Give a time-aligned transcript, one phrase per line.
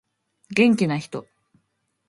[0.49, 1.27] 元気な人